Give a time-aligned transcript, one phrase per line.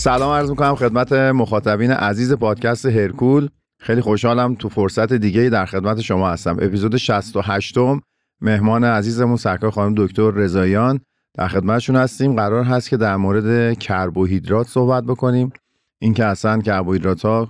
[0.00, 3.48] سلام عرض می‌کنم خدمت مخاطبین عزیز پادکست هرکول.
[3.78, 6.56] خیلی خوشحالم تو فرصت دیگه در خدمت شما هستم.
[6.60, 8.00] اپیزود 68 م
[8.40, 11.00] مهمان عزیزمون سرکار خانم دکتر رضاییان.
[11.34, 12.36] در خدمتشون هستیم.
[12.36, 15.52] قرار هست که در مورد کربوهیدرات صحبت بکنیم.
[15.98, 17.48] اینکه اصلا کربوهیدرات ها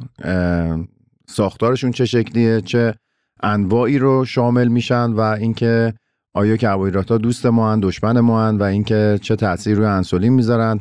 [1.28, 2.94] ساختارشون چه شکلیه چه
[3.42, 5.94] انواعی رو شامل میشن و اینکه
[6.34, 10.32] آیا کربوهیدرات ها دوست ما هن دشمن ما هن و اینکه چه تاثیر روی انسولین
[10.32, 10.80] می‌ذارن.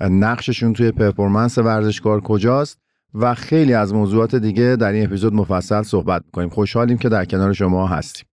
[0.00, 2.78] نقششون توی پرفورمنس ورزشکار کجاست
[3.14, 7.52] و خیلی از موضوعات دیگه در این اپیزود مفصل صحبت می‌کنیم خوشحالیم که در کنار
[7.52, 8.26] شما هستیم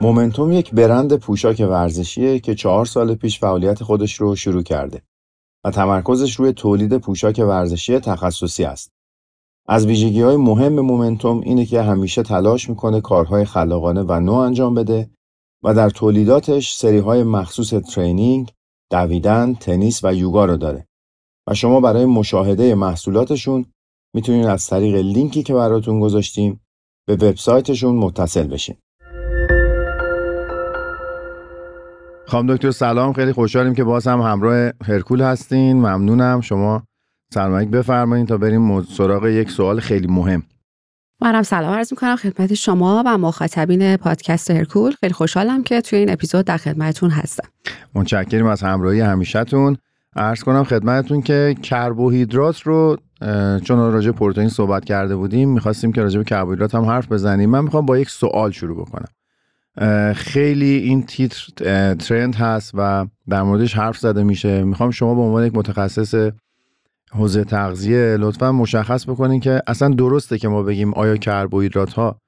[0.00, 5.02] مومنتوم یک برند پوشاک ورزشیه که چهار سال پیش فعالیت خودش رو شروع کرده
[5.64, 8.92] و تمرکزش روی تولید پوشاک ورزشی تخصصی است.
[9.68, 14.74] از ویژگی های مهم مومنتوم اینه که همیشه تلاش می‌کنه کارهای خلاقانه و نو انجام
[14.74, 15.10] بده
[15.64, 18.52] و در تولیداتش سری های مخصوص ترینینگ،
[18.90, 20.86] دویدن، تنیس و یوگا رو داره.
[21.48, 23.64] و شما برای مشاهده محصولاتشون
[24.14, 26.60] می‌تونید از طریق لینکی که براتون گذاشتیم
[27.06, 28.76] به وبسایتشون متصل بشین.
[32.26, 33.12] خانم دکتر سلام.
[33.12, 35.76] خیلی خوشحالیم که باز هم همراه هرکول هستین.
[35.76, 36.40] ممنونم.
[36.40, 36.82] شما
[37.34, 40.42] سلامک بفرمایید تا بریم سراغ یک سوال خیلی مهم.
[41.22, 44.92] منم سلام عرض می‌کنم خدمت شما و مخاطبین پادکست هرکول.
[45.00, 47.48] خیلی خوشحالم که توی این اپیزود در خدمتتون هستم.
[47.94, 49.76] متشکریم از همراهی همیشتون
[50.16, 52.96] عرض کنم خدمتتون که کربوهیدرات رو
[53.64, 57.50] چون راجع پروتئین صحبت کرده بودیم می‌خواستیم که راجع به کربوهیدرات هم حرف بزنیم.
[57.50, 59.08] من می‌خوام با یک سوال شروع بکنم.
[60.12, 64.64] خیلی این تیتر ترند هست و در موردش حرف زده میشه.
[64.64, 66.30] می‌خوام شما به عنوان یک متخصص
[67.12, 72.20] حوزه تغذیه لطفا مشخص بکنین که اصلا درسته که ما بگیم آیا کربوهیدرات ها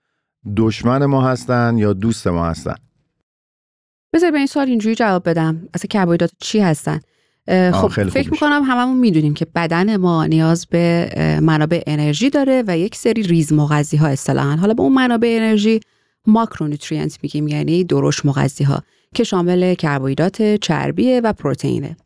[0.56, 2.74] دشمن ما هستن یا دوست ما هستن.
[4.14, 5.68] بذار به این سوال اینجوری جواب بدم.
[5.74, 7.00] اصلا کربوهیدرات چی هستن؟
[7.48, 11.10] خب فکر می‌کنم هممون می‌دونیم که بدن ما نیاز به
[11.42, 14.56] منابع انرژی داره و یک سری ریز مغذی ها اصطلاحا.
[14.56, 15.80] حالا به اون منابع انرژی
[16.26, 18.82] ماکرونوترینت میگیم یعنی درش مغذی ها
[19.14, 21.96] که شامل کربوهیدرات چربی و پروتئینه.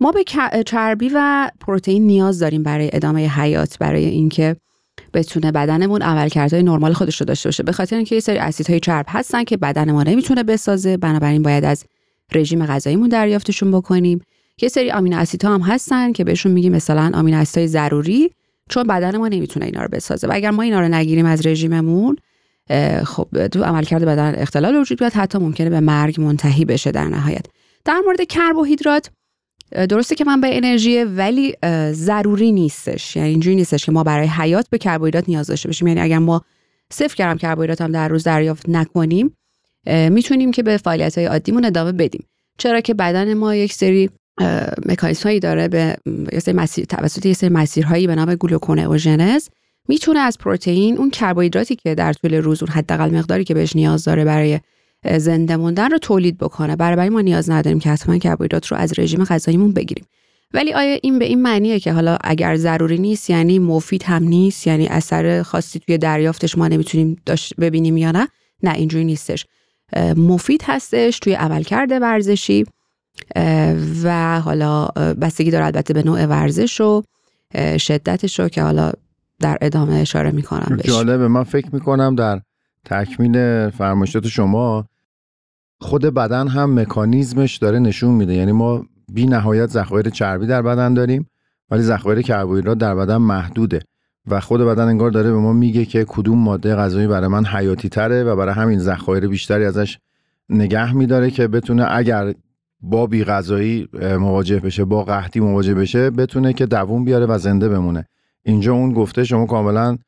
[0.00, 0.24] ما به
[0.66, 4.56] چربی و پروتئین نیاز داریم برای ادامه حیات برای اینکه
[5.14, 7.62] بتونه بدنمون عملکردهای نرمال خودش رو داشته باشه.
[7.62, 11.64] به خاطر اینکه یه سری اسیدهای چرب هستن که بدن ما نمی‌تونه بسازه بنابراین باید
[11.64, 11.84] از
[12.34, 14.20] رژیم غذاییمون دریافتشون بکنیم.
[14.62, 18.30] یه سری آمینو اسیدها هم هستن که بهشون میگیم مثلا آمینو اسیدهای ضروری
[18.68, 20.26] چون بدن ما نمی‌تونه اینا رو بسازه.
[20.26, 22.16] و اگر ما اینا رو نگیریم از رژیممون
[23.04, 27.46] خب تو عملکرد بدن اختلال وجود بیاد حتی ممکنه به مرگ منتهی بشه در نهایت.
[27.84, 29.10] در مورد کربوهیدرات
[29.70, 31.54] درسته که من به انرژی ولی
[31.92, 33.16] ضروری نیستش.
[33.16, 35.88] یعنی اینجوری نیستش که ما برای حیات به کربوهیدرات نیاز داشته باشیم.
[35.88, 36.42] یعنی اگر ما
[36.92, 39.36] صفر گرم کربوهیدرات هم در روز دریافت نکنیم
[39.86, 42.24] می‌تونیم که به فعالیت های عادیمون ادامه بدیم.
[42.58, 44.10] چرا که بدن ما یک سری
[44.86, 45.96] مکانیزم هایی داره به
[46.32, 49.48] یه سری مسیر توسط یه سری مسیرهایی به نام گلوکونئوژنز
[49.88, 54.04] می‌تونه از پروتئین اون کربوهیدراتی که در طول روز اون حداقل مقداری که بهش نیاز
[54.04, 54.60] داره برای
[55.18, 56.76] زنده موندن رو تولید بکنه.
[56.76, 60.04] برای ما نیاز نداریم که حتما کربوهیدرات رو از رژیم غذاییمون بگیریم.
[60.54, 64.66] ولی آیا این به این معنیه که حالا اگر ضروری نیست یعنی مفید هم نیست
[64.66, 68.28] یعنی اثر خاصی توی دریافتش ما نمی‌تونیم داشت ببینیم یا نه؟
[68.62, 69.46] نه اینجوری نیستش.
[70.16, 72.64] مفید هستش توی عملکرد ورزشی
[74.02, 74.84] و حالا
[75.20, 77.02] بستگی داره البته به نوع ورزش و
[77.78, 78.92] شدتش رو که حالا
[79.40, 80.86] در ادامه اشاره می‌کنم بهش.
[80.86, 81.28] جالبه.
[81.28, 82.40] من فکر می‌کنم در
[82.90, 84.88] تکمیل فرمایشات شما
[85.80, 88.34] خود بدن هم مکانیزمش داره نشون میده.
[88.34, 91.30] یعنی ما بی نهایت ذخایر چربی در بدن داریم
[91.70, 93.80] ولی ذخایر کربوهیدرات در بدن محدوده.
[94.30, 97.88] و خود بدن انگار داره به ما میگه که کدوم ماده غذایی برای من حیاتی
[97.88, 99.98] تره و برای همین ذخایر بیشتری ازش
[100.48, 102.34] نگه میداره که بتونه اگر
[102.80, 107.68] با بی غذایی مواجه بشه با قحطی مواجه بشه بتونه که دووم بیاره و زنده
[107.68, 108.06] بمونه.
[108.44, 109.98] اینجا اون گفته شما کاملا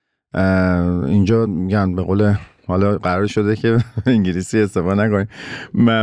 [1.06, 2.34] اینجا میگن به قول
[2.70, 5.28] حالا قرار شده که انگلیسی استفاده نکنیم.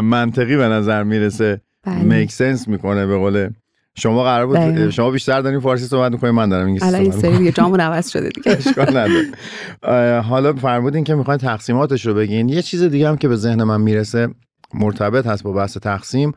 [0.01, 1.61] منطقی به نظر می‌رسه.
[2.03, 3.49] میک سنس می‌کنه به قول
[3.95, 7.37] شما قرار بود شما بیشتر دارین فارسی صحبت می‌کنید من دارم انگلیسی صحبت این سری
[7.37, 8.51] دیگه جامون عوض شده دیگه.
[8.57, 10.21] اشکال نداره.
[10.21, 12.49] حالا فرمودین که می‌خواین تقسیماتش رو بگین.
[12.49, 14.29] یه چیز دیگه هم که به ذهن من می‌رسه
[14.73, 16.31] مرتبط هست با بحث تقسیم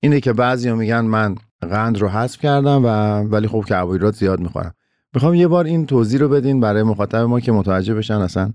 [0.00, 2.88] اینه که بعضیا میگن من قند رو حذف کردم و
[3.20, 4.74] ولی خب کربوهیدرات زیاد می‌خورم.
[5.14, 8.52] می‌خوام یه بار این توضیح رو بدین برای مخاطب ما که متوجه بشن اصلا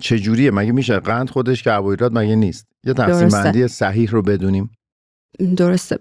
[0.00, 4.70] چه جوریه مگه میشه قند خودش کربوهیدرات مگه نیست؟ یه تقسیم بندی صحیح رو بدونیم.
[5.56, 5.98] درسته.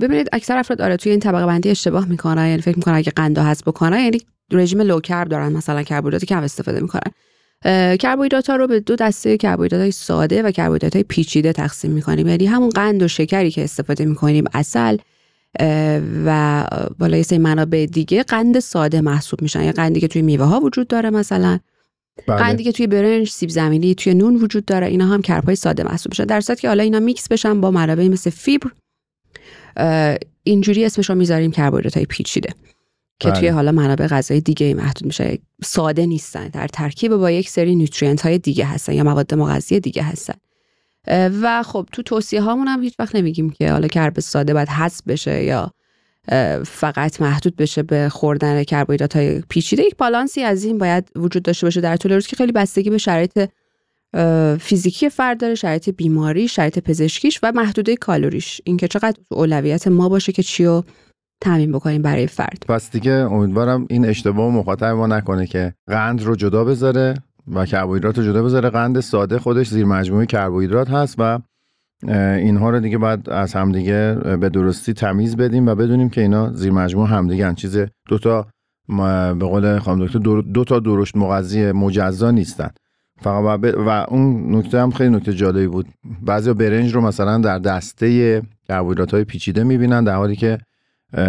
[0.00, 2.48] ببینید اکثر افراد آره توی این طبقه بندی اشتباه می‌کنن.
[2.48, 4.18] یعنی فکر می‌کنن اگه قند حذف بکنن یعنی
[4.52, 7.12] رژیم لو کرب دارن مثلا کربوهیدرات کم استفاده می‌کنن.
[7.96, 12.28] کربوهیدرات ها رو به دو دسته کربوهیدرات های ساده و کربوهیدرات های پیچیده تقسیم می‌کنیم.
[12.28, 14.96] یعنی همون قند و شکری که استفاده می‌کنیم اصل
[16.26, 16.64] و
[16.98, 19.62] بالای سه منابع دیگه قند ساده محسوب میشن.
[19.62, 21.58] یا قندی که توی میوه ها وجود داره مثلا.
[22.26, 22.36] بله.
[22.36, 24.86] قندی که توی برنج سیب زمینی توی نون وجود داره.
[24.86, 26.24] اینا هم کرب‌های ساده محسوب میشن.
[26.24, 28.70] در صورتی که حالا اینا میکس بشن با منابع مثل فیبر
[30.42, 32.54] اینجوری اسمش رو می‌ذاریم کربوهیدرات های پیچیده
[33.20, 33.52] که توی بله.
[33.52, 35.38] حالا منابع غذایی دیگه محدود میشه.
[35.64, 36.48] ساده نیستن.
[36.48, 40.34] در ترکیب با یک سری nutrient های دیگه هستن یا مواد مغذی دیگه هستن.
[41.42, 45.00] و خب تو توصیه هامون هم هیچ وقت نمیگیم که حالا کرب ساده باید حذف
[45.06, 45.70] بشه یا
[46.66, 49.82] فقط محدود بشه به خوردن کربوهیدرات های پیچیده.
[49.82, 52.98] یک بالانسی از این باید وجود داشته باشه در طول روز که خیلی بستگی به
[52.98, 53.48] شرایط
[54.60, 58.60] فیزیکی فرد داره شرایط بیماری شرایط پزشکیش و محدوده کالوریش.
[58.64, 60.84] اینکه چقدر اولویت ما باشه که چی رو
[61.40, 62.64] تعمین بکنیم برای فرد.
[62.68, 67.14] پس دیگه امیدوارم این اشتباه مخاطب ما نکنه که قند رو جدا بذاره
[67.54, 68.70] و کربوهیدرات رو جدا بذاره.
[68.70, 71.38] قند ساده خودش زیر مجموعه کربوهیدرات هست و
[72.38, 76.72] اینها رو دیگه باید از همدیگه به درستی تمیز بدیم و بدونیم که اینا زیر
[76.72, 77.54] مجموعه همدیگه هن.
[77.54, 78.46] چیز دوتا
[79.38, 82.70] به قول خانم دکتر دو, تا درشت مغذی مجزا نیستن
[83.20, 85.86] فقط و اون نکته هم خیلی نکته جالبی بود
[86.22, 90.58] بعضی برنج رو مثلا در دسته کربوهیدرات های پیچیده می‌بینن در حالی که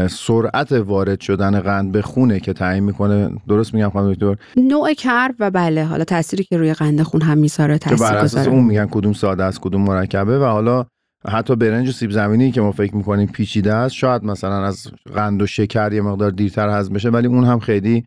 [0.10, 3.32] سرعت وارد شدن قند به خونه که تعیین می‌کنه.
[3.48, 7.38] درست میگم خانم دکتر؟ نوع کرب و بله حالا تأثیری که روی قند خون هم
[7.38, 10.86] می‌ذاره تاثیر بر اساس اون میگن کدوم ساده است کدوم مرکبه و حالا
[11.28, 15.42] حتی برنج و سیب زمینی که ما فکر می‌کنیم پیچیده است شاید مثلا از قند
[15.42, 18.06] و شکر یه مقدار دیرتر هضم بشه ولی اون هم خیلی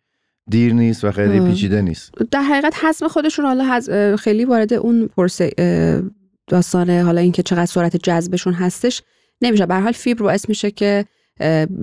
[0.51, 2.13] دیر نیست و خیلی پیچیده نیست.
[2.31, 3.81] در حقیقت هضم خودشون حالا
[4.17, 5.51] خیلی وارد اون پرسه
[6.47, 9.03] داستان حالا اینکه چقدر سرعت جذبشون هستش
[9.43, 9.67] نمیشه.
[9.67, 11.05] به حال فیبر باعث میشه که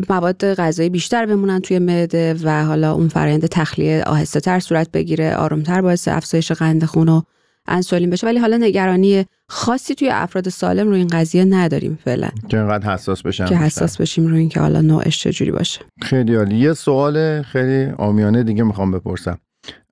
[0.09, 5.35] مواد غذایی بیشتر بمونن توی معده و حالا اون فرآیند تخلیه آهسته تر صورت بگیره
[5.35, 7.21] آرومتر باعث افزایش قند خون و
[7.67, 8.27] انسولین بشه.
[8.27, 12.29] ولی حالا نگرانی خاصی توی افراد سالم روی این قضیه نداریم فعلا.
[12.49, 15.81] که اینقدر حساس بشن که حساس بشیم روی اینکه حالا نوعش چجوری باشه.
[16.01, 16.57] خیلی عالی.
[16.57, 19.37] یه سوال خیلی آمیانه دیگه می‌خوام بپرسم.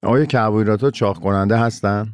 [0.03, 2.07] آیا کربوهیدرات چاق کننده هستن؟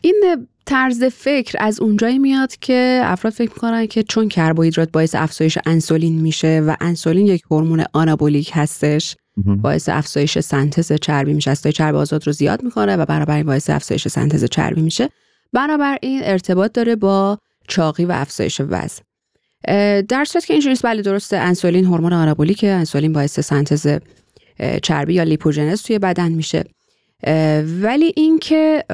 [0.00, 5.58] این طرز فکر از اونجایی میاد که افراد فکر می‌کنن که چون کربوهیدرات باعث افزایش
[5.66, 11.98] انسولین میشه و انسولین یک هورمون آنابولیک هستش باعث افزایش سنتز چربی میشه استای چربی
[11.98, 15.08] آزاد رو زیاد می‌کنه و بنابراین باعث افزایش سنتز چربی میشه.
[15.52, 19.02] بنابراین ارتباط داره با چاقی و افزایش وزن.
[20.08, 22.68] در صورت که اینجوریست بله درسته انسولین هورمون آنابولیکه.
[22.68, 23.86] انسولین باعث سنتز
[24.82, 26.64] چربی یا لیپوژنز توی بدن میشه.
[27.82, 28.84] ولی اینکه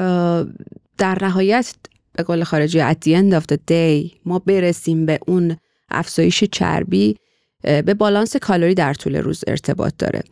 [0.98, 1.74] در نهایت
[2.12, 5.56] به قول خارجی at the end of the day ما برسیم به اون
[5.90, 7.16] افزایش چربی
[7.62, 10.22] به بالانس کالری در طول روز ارتباط داره.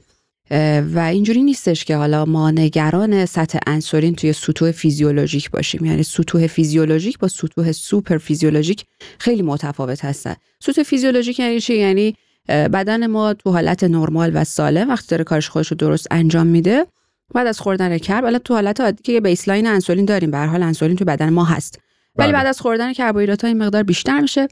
[0.94, 5.84] و اینجوری نیستش که حالا ما نگران سطح انسولین توی سطوح فیزیولوژیک باشیم.
[5.84, 8.84] یعنی سطوح فیزیولوژیک با سطوح سوپر فیزیولوژیک
[9.18, 10.34] خیلی متفاوت هستن.
[10.60, 12.14] سطوح فیزیولوژیک یعنی چی؟ یعنی
[12.48, 16.86] بدن ما تو حالت نرمال و سالم وقتی داره کارش خودش رو درست انجام میده
[17.34, 20.96] بعد از خوردن کرب الان تو حالت عادی که بیسلاین انسولین داریم به حال انسولین
[20.96, 21.78] تو بدن ما هست.
[22.16, 22.38] ولی بله.
[22.38, 24.48] بعد از خوردن کربوهیدرات این مقدار بیشتر میشه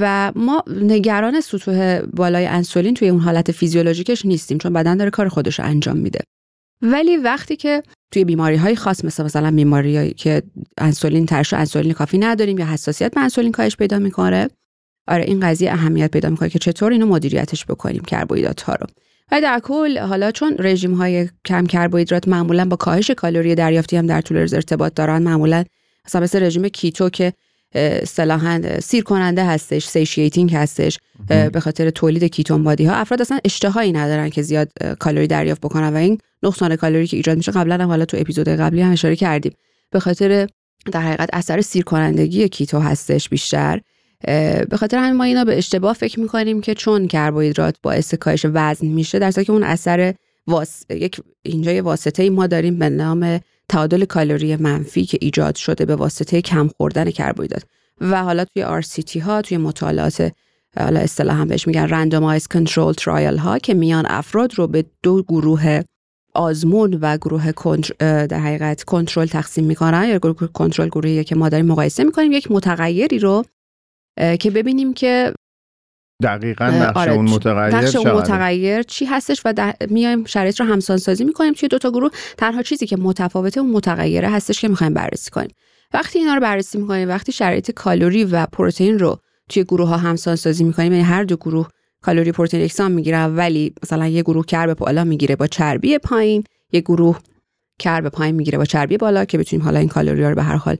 [0.00, 5.28] و ما نگران سطوح بالای انسولین توی اون حالت فیزیولوژیکش نیستیم چون بدن داره کار
[5.28, 6.20] خودش رو انجام میده.
[6.82, 10.42] ولی وقتی که توی بیماری های خاص مثل مثلا بیماری که
[10.78, 14.48] انسولین ترشح انسولین کافی نداریم یا حساسیت به انسولین کاهش پیدا می‌کنه
[15.08, 18.86] آره این قضیه اهمیت پیدا می‌کنه که چطور اینو مدیریتش بکنیم کربوهیدرات ها رو.
[19.32, 24.06] و در کل حالا چون رژیم های کم کربوهیدرات معمولا با کاهش کالری دریافتی هم
[24.06, 25.64] در طول روز ارتباط دارن معمولا
[26.06, 27.32] مثلا مثل رژیم کیتو که
[27.74, 33.92] اصطلاحا سیر کننده هستش satiating هستش به خاطر تولید ketone body ها افراد اصلا اشتهایی
[33.92, 37.52] ندارن که زیاد کالری دریافت بکنن و این نقصان کالری که ایجاد میشه.
[37.52, 39.52] قبلا هم حالا تو اپیزود قبلی هم اشاره کردیم.
[39.90, 40.46] به خاطر
[40.92, 43.80] در حقیقت اثر سیر کنندگی کیتو هستش بیشتر.
[44.70, 48.86] به خاطر همین ما اینا به اشتباه فکر می‌کنیم که چون کربوهیدرات باعث کاهش وزن
[48.86, 50.14] میشه در که اون اثر
[50.46, 50.84] واس...
[50.90, 55.84] یک اینجا یه واسطه ای ما داریم به نام تعادل کالری منفی که ایجاد شده
[55.84, 57.64] به واسطه کم خوردن کربوهیدرات.
[58.00, 60.32] و حالا توی RCT ها توی مطالعات
[60.78, 65.80] حالا اصطلاحا بهش میگن randomized control trial ها که میان افراد رو به دو گروه
[66.34, 67.52] آزمون و گروه
[67.98, 70.08] در حقیقت کنترل تقسیم می‌کنن.
[70.08, 72.32] یا گروه کنترل گروهی که ما داریم مقایسه می‌کنیم.
[72.32, 73.44] یک متغیری رو
[74.40, 75.34] که ببینیم که
[76.22, 80.96] دقیقا نقش آره اون متغیر نقش اون متغیر چی هستش و میایم شرایط رو همسان
[80.96, 82.10] سازی می‌کنیم توی دوتا گروه.
[82.38, 85.50] تنها چیزی که متفاوته اون متغیره هستش که می‌خوایم بررسی کنیم.
[85.94, 90.36] وقتی اینا رو بررسی می‌کنیم وقتی شرایط کالری و پروتئین رو توی گروه ها همسان
[90.36, 91.68] سازی می‌کنیم یعنی هر دو گروه
[92.02, 96.80] کالری پروتئین یکسان می‌گیرن ولی مثلا یه گروه کرب بالا می‌گیره با چربی پایین یه
[96.80, 97.18] گروه
[97.78, 100.76] کرب پایین می‌گیره با چربی بالا که بتونیم حالا این کالری رو به هر حال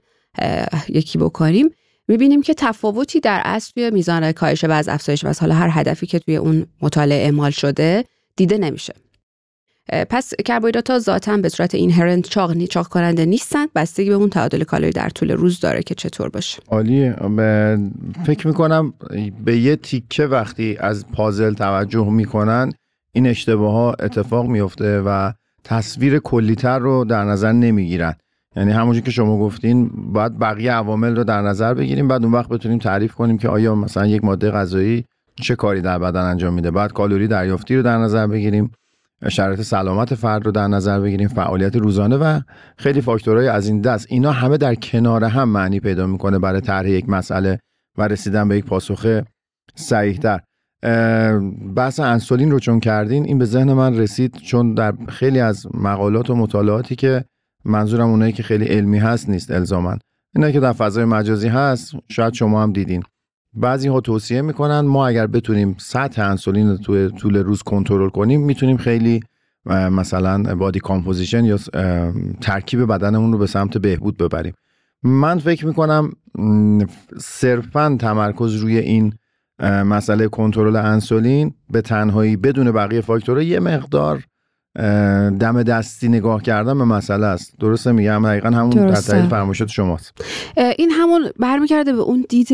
[0.88, 1.71] یکی بکنیم.
[2.09, 5.69] می‌بینیم که تفاوتی در اصل توی میزان کاهش و از افزایش و از حالا هر
[5.73, 8.05] هدفی که توی اون مطالعه اعمال شده
[8.37, 8.95] دیده نمیشه.
[10.11, 14.65] پس کربوهیدرات ها ذاتا به صورت اینهرنت چاق چاق کننده نیستن بستگی به اون تعادل
[14.65, 16.59] کالری در طول روز داره که چطور باشه.
[16.69, 17.17] عالیه.
[18.27, 18.95] فکر می‌کنم
[19.45, 22.73] به یه تیکه وقتی از پازل توجه می‌کنن
[23.12, 25.33] این اشتباه ها اتفاق میفته و
[25.65, 28.15] تصویر کلیتر رو در نظر نمی‌گیرن.
[28.59, 32.49] یعنی همونجور که شما گفتین باید بقیه عوامل رو در نظر بگیریم بعد اون وقت
[32.49, 35.05] بتونیم تعریف کنیم که آیا مثلا یک ماده غذایی
[35.43, 36.71] چه کاری در بدن انجام میده.
[36.71, 38.71] بعد کالری دریافتی رو در نظر بگیریم
[39.29, 42.41] شرایط سلامت فرد رو در نظر بگیریم فعالیت روزانه و
[42.77, 44.07] خیلی فاکتورهای از این دست.
[44.09, 47.59] اینا همه در کنار هم معنی پیدا می‌کنه برای طرح یک مسئله
[47.99, 49.21] و رسیدن به یک پاسخ
[49.75, 50.41] صحیحتر.
[51.77, 56.31] بحث انسولین رو چون کردین این به ذهن من رسید چون در خیلی از مقالات
[56.31, 57.25] و مطالعاتی که
[57.65, 59.99] منظورم اونایی که خیلی علمی هست نیست الزامن
[60.35, 63.03] اینا که در فضای مجازی هست شاید شما هم دیدین.
[63.55, 68.41] بعضی ها توصیه می‌کنن ما اگر بتونیم سطح انسولین رو توی طول روز کنترل کنیم
[68.41, 69.21] می‌تونیم خیلی
[69.67, 71.59] مثلا body composition یا
[72.41, 74.55] ترکیب بدنمون رو به سمت بهبود ببریم.
[75.03, 76.11] من فکر می‌کنم
[77.19, 79.12] صرفا تمرکز روی این
[79.62, 84.25] مسئله کنترل انسولین به تنهایی بدون بقیه فاکتورها یه مقدار
[85.40, 87.52] دم دستی نگاه کردن به مسئله است.
[87.61, 90.12] درسته میگم دقیقا همون در تایید فرمایشات شماست.
[90.78, 92.52] این همون برمیگرده به اون دید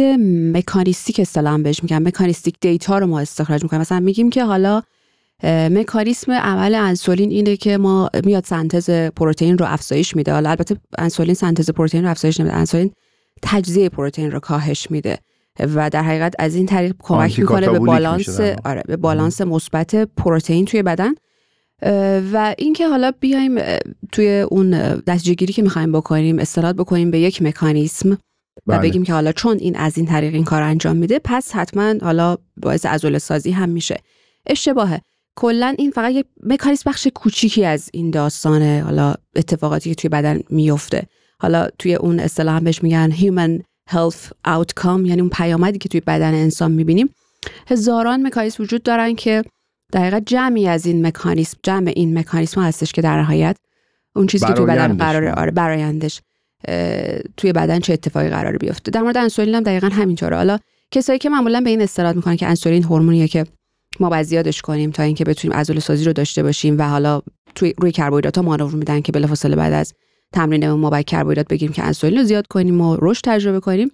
[0.56, 3.80] mechanistic اصطلاحا بهش میگم mechanistic data رو ما استخراج می‌کنیم.
[3.80, 4.82] مثلا میگیم که حالا
[5.70, 10.32] مکانیسم عمل انسولین اینه که ما میاد سنتز پروتئین رو افزایش میده.
[10.32, 12.56] حالا البته انسولین سنتز پروتئین رو افزایش نمیده.
[12.56, 12.90] انسولین
[13.42, 15.18] تجزیه پروتئین رو کاهش میده.
[15.74, 20.64] و در حقیقت از این طریق کمک می‌کنه به بالانس آره به بالانس مثبت پروتئین
[20.64, 21.12] توی بدن.
[22.32, 23.58] و اینکه حالا بیایم
[24.12, 24.74] توی اون
[25.06, 28.16] نتیجه گیری که می‌خوایم بکنیم استناد بکنیم به یک مکانیسم و
[28.66, 28.78] بله.
[28.78, 32.36] بگیم که حالا چون این از این طریق این کار انجام میده پس حتما حالا
[32.56, 33.96] باعث عضله سازی هم میشه.
[34.46, 35.00] اشتباهه.
[35.36, 40.40] کلا این فقط یک مکانیسم بخش کوچیکی از این داستانه حالا اتفاقاتی که توی بدن
[40.50, 41.02] میفته
[41.38, 46.34] حالا توی اون اصطلاح بهش میگن human health outcome یعنی اون پیامدی که توی بدن
[46.34, 47.14] انسان می‌بینیم.
[47.68, 49.42] هزاران مکانیسم وجود دارن که
[49.94, 53.56] دقیقا جمعی از این مکانیسم جمع این مکانیسم هستش که در نهایت
[54.16, 56.20] اون چیزی که توی بدن قراره آره برایندش
[57.36, 58.90] توی بدن چه اتفاقی قراره بیفته.
[58.90, 60.36] در مورد انسولین هم دقیقا همینطوره.
[60.36, 60.58] حالا
[60.90, 63.46] کسایی که معمولا به این استرات می‌کنن که انسولین هورمونیه که
[64.00, 67.22] ما باید زیادش کنیم تا اینکه بتونیم عضله سازی رو داشته باشیم و حالا
[67.54, 69.94] توی روی کربوهیدرات ها مانور میدن که بلافاصله بعد از
[70.32, 73.90] تمرین ما باید کربوهیدرات بگیریم که انسولین رو زیاد کنیم و رشد تجربه کنیم.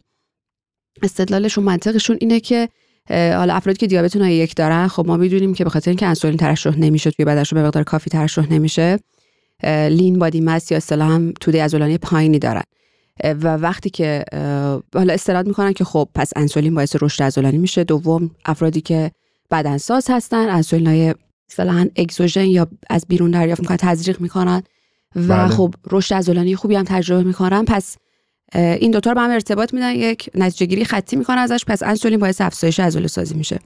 [1.02, 2.68] استدلالشون منطقشون اینه که
[3.10, 6.36] حالا افرادی که دیابت نوع یک دارن خب ما می‌دونیم که به خاطر اینکه انسولین
[6.36, 8.98] ترشح نمیشه توی بدنشون به مقدار کافی ترشح نمیشه
[9.88, 12.62] لین بادی مس یا اصطلاحا توده عضلانی پایینی دارن.
[13.24, 14.24] و وقتی که
[14.94, 17.84] حالا استناد می‌کنن که خب پس انسولین باعث رشد عضلانی میشه.
[17.84, 19.10] دوم افرادی که
[19.50, 21.14] بدنساز هستن انسولین های
[21.50, 24.62] اصطلاحا اگزوژن یا از بیرون دریافت می‌کنن تزریق می‌کنن
[25.16, 25.48] و بله.
[25.48, 27.64] خب رشد عضلانی خوبی هم تجربه می‌کنن.
[27.64, 27.96] پس
[28.54, 32.18] این دوتا رو به هم ارتباط میدن یک نتیجه گیری خطی می‌کنن ازش پس انسولین
[32.18, 33.58] باعث افزایش عضله سازی میشه.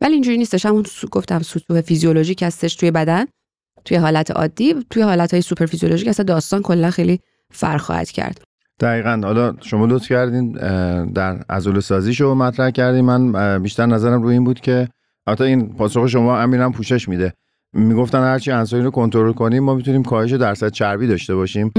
[0.00, 3.26] ولی اینجوری نیستش همون گفتم سطوح فیزیولوژیک هستش توی بدن
[3.84, 8.40] توی حالت عادی توی حالت های سوپر فیزیولوژیک اصلا داستان کلا خیلی فرق خواهد کرد.
[8.80, 9.20] دقیقا.
[9.24, 10.52] حالا شما لطف کردین
[11.06, 13.04] در عضله سازی شو مطرح کردین.
[13.04, 14.88] من بیشتر نظرم روی این بود که
[15.26, 17.32] البته این پاسخ شما امیرم پوشش میده.
[17.72, 21.72] می‌گفتن هرچی انسولین رو کنترل کنیم ما می‌تونیم کاهش درصد چربی داشته باشیم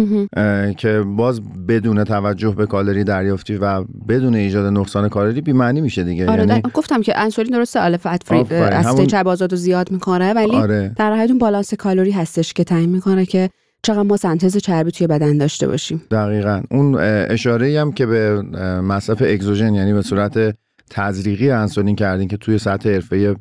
[0.78, 6.04] که باز بدون توجه به کالری دریافتی و بدون ایجاد نقصان کالری بی معنی میشه
[6.04, 6.30] دیگه.
[6.30, 6.62] آره یعنی...
[6.74, 9.08] گفتم که انسولین درسته الف fat free همون...
[9.08, 10.92] چرب آزاد زیاد می‌کنه ولی آره.
[10.98, 13.50] در حقیقت بالانس کالری هستش که تعیین می‌کنه که
[13.84, 16.02] چقدر ما سنتز چربی توی بدن داشته باشیم.
[16.12, 16.62] دقیقا.
[16.72, 16.96] اون
[17.30, 18.42] اشاره هم که به
[18.82, 20.56] مصرف اگزوژن یعنی به صورت
[20.90, 23.36] تزریقی انسولین کردین که توی سطح حرفه‌ای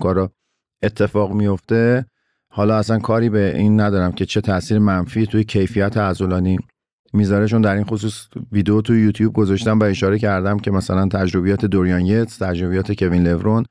[0.00, 0.30] کارا
[0.82, 2.06] اتفاق میفته.
[2.48, 6.58] حالا اصلا کاری به این ندارم که چه تاثیر منفی توی کیفیت عضلانی
[7.12, 11.64] می‌ذاره چون در این خصوص ویدیو توی یوتیوب گذاشتم و اشاره کردم که مثلا تجربیات
[11.64, 13.64] دوریان یتس تجربیات کوین لورون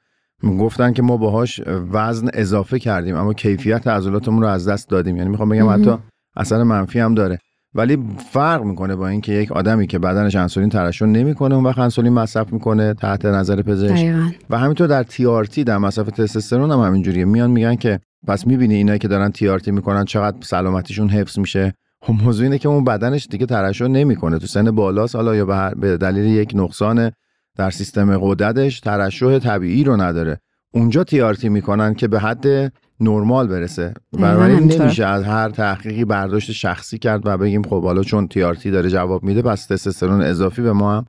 [0.43, 5.17] گفتن که ما باهاش وزن اضافه کردیم اما کیفیت عضلاتمون رو از دست دادیم.
[5.17, 5.97] یعنی می‌خوام بگم حتی
[6.35, 7.39] اثر منفی هم داره.
[7.75, 7.97] ولی
[8.31, 12.53] فرق می‌کنه با اینکه یک آدمی که بدنش انسولین ترشح نمی‌کنه اون وقت انسولین مصرف
[12.53, 14.15] می‌کنه تحت نظر پزشک.
[14.49, 17.25] و همینطور در تی در مصرف تستوسترون هم همینجوریه.
[17.25, 22.13] میان میگن که پس می‌بینی اینایی که دارن تی می‌کنن چقدر سلامتیشون حفظ میشه؟ خب
[22.23, 24.39] موضوع اینه که اون بدنش دیگه ترشح نمی‌کنه.
[24.39, 27.11] تو سن بالاست حالا یا به دلیل یک نقصان
[27.57, 30.39] در سیستم قدرتش ترشح طبیعی رو نداره.
[30.73, 33.93] اونجا تی می‌کنن که به حد نرمال برسه.
[34.13, 38.89] بنابراین نمیشه از هر تحقیقی برداشت شخصی کرد و بگیم خب حالا چون تیارتی داره
[38.89, 41.05] جواب میده پس تستوسترون اضافی به ما هم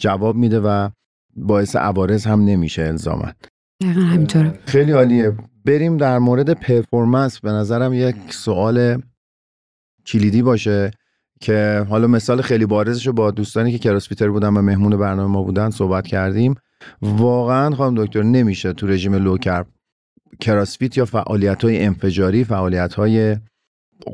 [0.00, 0.88] جواب میده و
[1.36, 3.32] باعث عوارض هم نمیشه الزاما.
[3.84, 4.58] همینطوره.
[4.66, 5.36] خیلی عالیه.
[5.64, 9.02] بریم در مورد پرفورمنس به نظرم یک سوال
[10.06, 10.90] کلیدی باشه
[11.40, 15.42] که حالا مثال خیلی بارزش رو با دوستانی که کراسفیتر بودن و مهمون برنامه ما
[15.42, 16.54] بودن صحبت کردیم.
[17.02, 19.66] واقعا خانم دکتر نمیشه تو رژیم low carb
[20.40, 23.36] کراسفیت یا فعالیت های انفجاری فعالیت های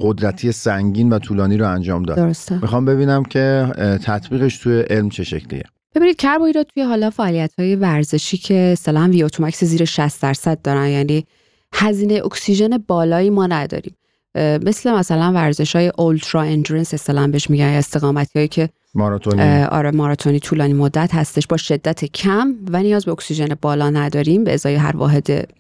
[0.01, 2.17] قدرتی سنگین و طولانی رو انجام داد.
[2.17, 2.63] درسته.
[2.63, 3.69] می‌خوام ببینم که
[4.03, 5.65] تطبیقش توی علم چه شکلیه.
[5.95, 10.89] ببینید کربوهیدرات توی حالا فعالیت های ورزشی که سلام VO2 max زیر 60 درصد دارن
[10.89, 11.27] یعنی
[11.75, 13.95] هزینه اکسیژن بالایی ما نداریم.
[14.37, 19.63] مثل مثلا ورزش های ultra endurance اصطلاحا بهش میگن استقامتی هایی که ماراتونی.
[19.63, 24.55] آره ماراتونی طولانی مدت هستش با شدت کم و نیاز به اکسیژن بالا نداریم به
[24.55, 25.55] ازای هر واحد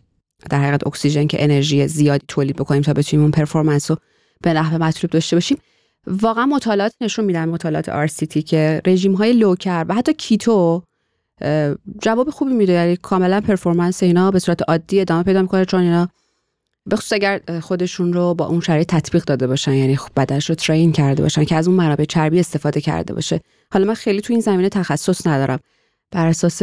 [0.50, 3.96] در حقیقت اکسیژن که انرژی زیادی تولید بکنیم تا بتونیم اون performance رو
[4.42, 5.58] به نحو مطلوب داشته باشیم.
[6.06, 10.82] واقعا مطالعات نشون میدن مطالعات RCT که رژیم های low و حتی keto
[12.02, 12.72] جواب خوبی میده.
[12.72, 16.08] یعنی کاملا performance اینا به صورت عادی ادامه پیدا می‌کنه چون اینا
[16.86, 20.54] به خصوص اگر خودشون رو با اون شرایط تطبیق داده باشن یعنی خب بدنش رو
[20.54, 23.40] train کرده باشن که از اون منابع چربی استفاده کرده باشه.
[23.72, 25.58] حالا من خیلی تو این زمینه تخصص ندارم.
[26.10, 26.62] بر اساس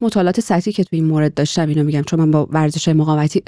[0.00, 3.42] مطالعات سطحی که تو این مورد داشتم اینو میگم چون من با ورزش مقاومتی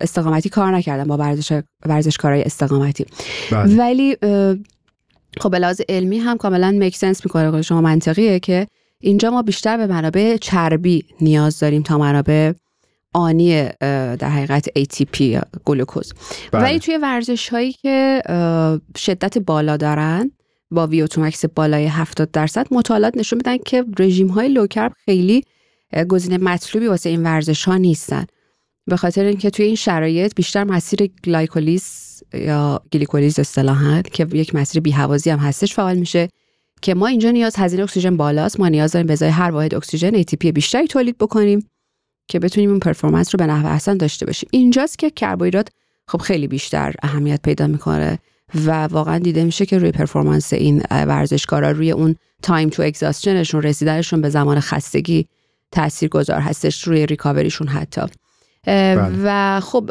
[0.00, 3.06] استقامتی کار نکردم با ورزش ورزشکارای استقامتی
[3.50, 3.76] بله.
[3.76, 4.16] ولی
[5.40, 8.66] خب به لحاظ علمی هم کاملا میک سنس می‌کنه شما منطقیه که
[9.00, 12.52] اینجا ما بیشتر به منابع چربی نیاز داریم تا منابع
[13.14, 16.12] آنی در حقیقت ATP یا گلوکوز
[16.52, 16.62] بله.
[16.62, 18.22] ولی توی ورزش هایی که
[18.96, 20.30] شدت بالا دارن
[20.70, 25.44] با VO2max بالای 70 درصد مطالعات نشون میدن که رژیم های low carb خیلی
[26.08, 28.26] گزینه مطلوبی واسه این ورزش ها نیستن.
[28.86, 34.82] به خاطر اینکه توی این شرایط بیشتر مسیر گلایکولیز یا گلیکولیز اصطلاحا که یک مسیر
[34.82, 36.28] بیهوازی هم هستش فعال میشه
[36.82, 38.60] که ما اینجا نیاز هزینه اکسیژن بالاست.
[38.60, 41.68] ما نیاز داریم به هر واحد اکسیژن ATP بیشتری تولید بکنیم
[42.28, 44.48] که بتونیم اون performance رو به نحو احسن داشته باشیم.
[44.52, 45.68] اینجاست که کربوهیدرات
[46.08, 48.18] خب خیلی بیشتر اهمیت پیدا می‌کنه
[48.54, 53.62] و واقعا دیده میشه که روی performance این ورزشکارا روی اون time to exhaustion شون
[53.62, 55.26] رسیدنشون به زمان خستگی
[55.72, 58.02] تاثیرگذار هستش روی recovery شون حتی.
[58.64, 59.10] بله.
[59.24, 59.90] و خب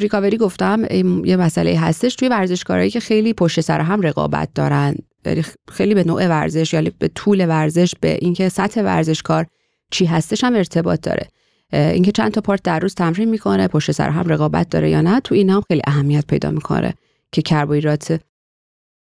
[0.00, 0.84] recovery گفتم
[1.24, 4.94] یه مسئله هستش توی ورزشکارایی که خیلی پشت سر هم رقابت دارن.
[5.26, 9.46] یعنی خیلی به نوع ورزش یا یعنی به طول ورزش به اینکه سطح ورزشکار
[9.90, 11.28] چی هستش هم ارتباط داره.
[11.72, 15.20] اینکه چند تا پارت در روز تمرین می‌کنه پشت سر هم رقابت داره یا نه
[15.20, 16.94] تو این هم خیلی اهمیت پیدا می‌کنه
[17.32, 18.20] که کربوهیدرات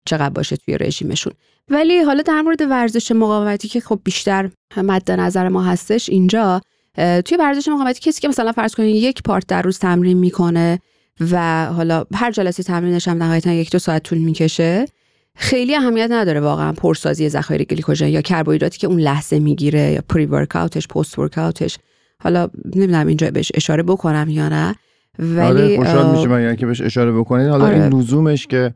[0.05, 1.33] چقدر باشه توی رژیمشون.
[1.69, 6.61] ولی حالا در مورد ورزش مقاومتی که خب بیشتر مد نظر ما هستش اینجا
[6.97, 10.79] توی ورزش مقاومتی کسی که مثلا فرض کنید یک پارت در روز تمرین می‌کنه
[11.31, 14.87] و حالا هر جلسه تمرینش هم نهایتا یک دو ساعت طول می‌کشه
[15.37, 20.27] خیلی اهمیت نداره واقعا پرسازی ذخایر گلیکوژن یا کربوهیدراتی که اون لحظه می‌گیره یا پری
[20.27, 21.79] ورکاوتش پست ورکاوتش
[22.23, 24.75] حالا نمی‌دونم اینجا بهش اشاره بکنم یا نه
[25.19, 27.83] ولی آره خوشحال میشه من که بهش اشاره بکنید حالا آره.
[27.83, 28.75] این لزومش که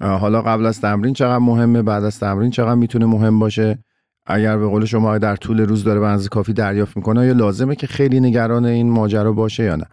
[0.00, 3.78] حالا قبل از تمرین چقدر مهمه بعد از تمرین چقدر می‌تونه مهم باشه؟
[4.26, 7.86] اگر به قول شما در طول روز داره به کافی دریافت می‌کنه یا لازمه که
[7.86, 9.86] خیلی نگران این ماجرا باشه یا نه؟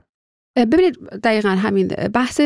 [0.56, 1.88] ببینید دقیقا همین.
[1.88, 2.42] بحث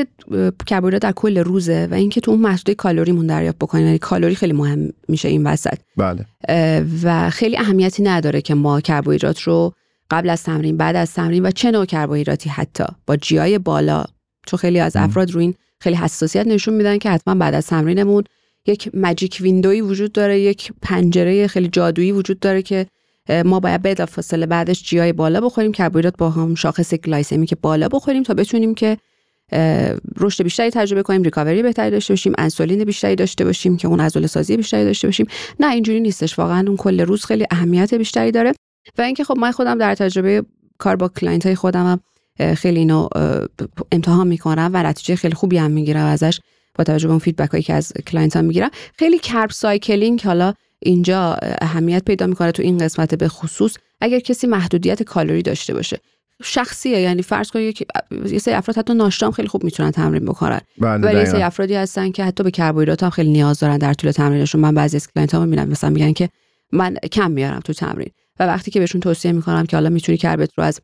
[0.68, 4.54] کربوهیدرات در کل روزه و اینکه تو اون محدوده کالریمون دریافت بکنیم یعنی کالری خیلی
[4.54, 5.78] مهم میشه این وسط.
[5.98, 6.26] بله.
[7.04, 9.74] و خیلی اهمیتی نداره که ما کربوهیدرات رو
[10.12, 14.04] قبل از تمرین بعد از تمرین و چه نوع کربوهیدراتی حتی با جیای بالا
[14.46, 18.24] چون خیلی از افراد رو این خیلی حساسیت نشون میدن که حتما بعد از تمرینمون
[18.66, 22.86] یک ماجیک ویندوی وجود داره یک پنجره خیلی جادویی وجود داره که
[23.46, 27.88] ما باید به فاصله بعدش جیای بالا بخوریم کربوهیدرات با هم شاخص گلایسمی که بالا
[27.88, 28.98] بخوریم تا بتونیم که
[30.18, 34.28] رشد بیشتری تجربه کنیم ریکاوری بهتری داشته باشیم انسولین بیشتری داشته باشیم که اون عضله
[34.28, 35.28] سازی بیشتری داشته باشیم.
[35.60, 36.40] نه اینجوری نیستش.
[36.40, 38.54] واقعا اون کل روز خیلی اهمیت بیشتری داره.
[38.98, 40.44] و اینکه خب من خودم در تجربه
[40.78, 42.00] کار با client های خودم
[42.58, 43.08] خیلی اینو
[43.92, 46.40] امتحان می‌کنم و نتیجه خیلی خوبی هم می‌گیرم ازش
[46.76, 48.70] با توجه به اون feedback هایی که از client ها می‌گیرم.
[48.98, 54.48] خیلی carb cycling حالا اینجا اهمیت پیدا می‌کنه تو این قسمت به خصوص اگر کسی
[54.48, 56.00] محدودیت کالری داشته باشه.
[56.44, 57.88] شخصیه یعنی فرض کنید
[58.32, 60.60] یه سری افراد حتی ناشتا خیلی خوب می‌تونن تمرین بکنن.
[60.78, 63.94] بله، ولی یه سری افرادی هستن که حتی به کربوهیدرات هم خیلی نیاز دارن در
[63.94, 64.62] طول تمرینشون.
[64.62, 66.30] من بعضی از client ها می‌بینم مثلا میگن که
[66.72, 68.10] من کم میارم تو تمرین.
[68.40, 70.82] و وقتی که بهشون توصیه می‌کنم که حالا می‌تونی carb ت رو از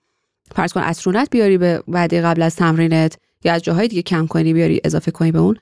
[0.56, 4.28] فرض کن از شامت بیاری به بعدی قبل از تمرینت یا از جاهای دیگه کم
[4.28, 5.58] کنی بیاری اضافه کنی به اون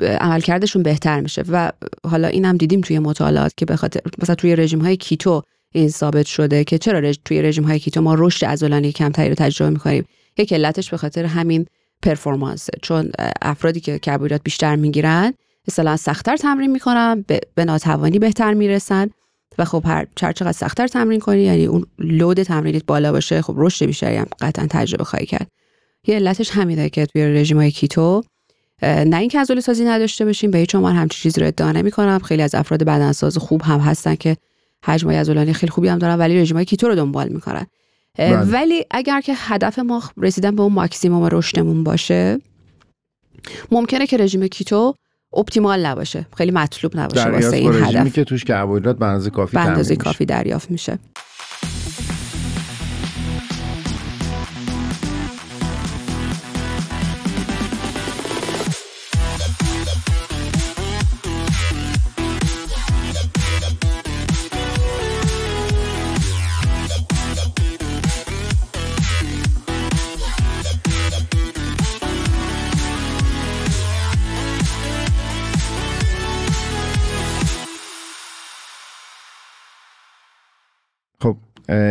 [0.00, 1.44] عملکردشون بهتر میشه.
[1.48, 1.72] و
[2.06, 6.26] حالا اینم دیدیم توی مطالعات که به خاطر مثلا توی رژیم های keto این ثابت
[6.26, 7.16] شده که چرا رژ...
[7.24, 10.04] توی رژیم های keto ما رشد عضلانی کمتری رو تجربه می‌کنیم؟
[10.38, 11.66] یک علتش به خاطر همین
[12.02, 13.10] performance چون
[13.42, 15.34] افرادی که کربوهیدرات بیشتر می‌گیرن
[15.68, 19.10] مثلا سختتر تمرین می‌کنن به, به ناتوانی بهتر می‌رسن.
[19.58, 23.86] و خب هر چقدر سختتر تمرین کنی یعنی اون load تمرینیت بالا باشه خب رشد
[23.86, 25.48] بیشتری هم قطعا تجربه خواهی کرد.
[26.06, 28.22] یه علتش همینه که توی رژیم های keto
[28.82, 32.18] نه اینکه عضله سازی نداشته باشیم به هیچ عنوان همچین چیزی رو ادعا نمی کنم
[32.18, 34.36] خیلی از افراد بدنساز خوب هم هستن که
[34.84, 37.66] حجم عضلانی خیلی خوبی هم دارن ولی رژیم های keto رو دنبال می‌کنن.
[38.18, 38.36] بله.
[38.36, 42.38] ولی اگر که هدف ما رسیدن به اون ماکسیموم رشدمون باشه
[43.70, 44.94] ممکنه که رژیم کیتو
[45.34, 46.26] اپتیمال نباشه.
[46.36, 48.12] خیلی مطلوب نباشه واسه این هدف.
[48.12, 49.56] که توش کربوهیدرات به کافی
[49.96, 50.98] کافی دریافت میشه.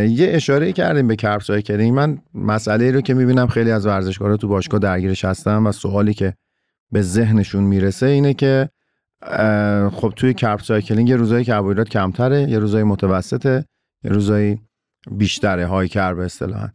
[0.07, 4.47] یه اشاره کردیم به carb cycling من مسئله رو که می‌بینم خیلی از ورزشکارا تو
[4.47, 6.33] باشگاه درگیرش هستن و سوالی که
[6.91, 8.69] به ذهنشون می‌رسه اینه که
[9.91, 13.65] خب توی carb cycling یه روزایی کربوهیدرات کمتره یه روزایی متوسطه
[14.03, 14.59] یه روزایی
[15.11, 16.69] بیشتره high carb اصطلاحا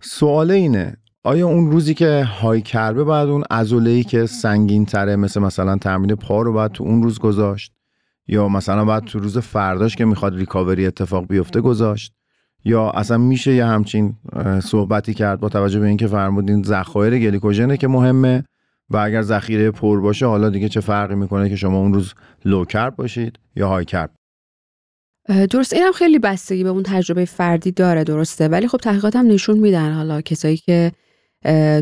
[0.00, 3.44] سوال اینه آیا اون روزی که high carb ه باید اون
[3.86, 7.72] ای که سنگین تره مثل مثلا تمرین پا رو باید تو اون روز گذاشت؟
[8.28, 12.12] یا مثلا بعد تو روز فرداش که می‌خواد ریکاوری اتفاق بیفته گذاشت؟
[12.64, 14.14] یا اصلا میشه یه همچین
[14.62, 18.44] صحبتی کرد با توجه به اینکه فرمودین ذخایر گلیکوژنه که مهمه
[18.90, 22.64] و اگر ذخیره پر باشه حالا دیگه چه فرقی می‌کنه که شما اون روز لو
[22.64, 24.10] کرب باشید یا های کرب
[25.50, 28.48] درست اینم خیلی بستگی به اون تجربه فردی داره درسته.
[28.48, 30.92] ولی خب تحقیقات هم نشون میدن حالا کسایی که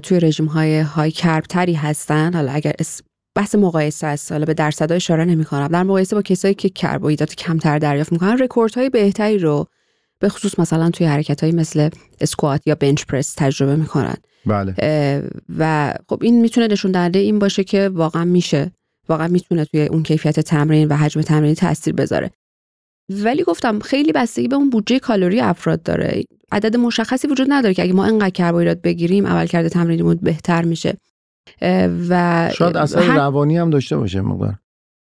[0.02, 2.72] توی رژیم های های کرب تری هستن حالا اگر
[3.34, 5.68] بحث مقایسه است حالا به درصدها اشاره نمی‌کنم.
[5.68, 9.66] در مقایسه با کسایی که کربوهیدرات کمتر دریافت می‌کنن های بهتری رو
[10.20, 11.88] به خصوص مثلا توی حرکت های مثل
[12.20, 14.16] اسکوات یا بنچ پرس تجربه می‌کنن.
[14.46, 14.74] بله.
[15.59, 18.72] و خب این می‌تونه نشون دهنده این باشه که واقعا میشه.
[19.09, 22.31] واقعا می‌تونه توی اون کیفیت تمرین و حجم تمرینی تاثیر بذاره.
[23.11, 26.24] ولی گفتم خیلی بستگی به اون بودجه کالری افراد داره.
[26.52, 30.96] عدد مشخصی وجود نداره که اگه ما انقدر کربوهیدرات بگیریم عملکرد تمرینیمون بهتر میشه.
[32.09, 34.54] و شاید اثر روانی هم داشته باشه مقدار.